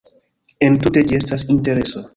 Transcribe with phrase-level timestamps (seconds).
[0.69, 2.07] Entute ĝi estas interesa.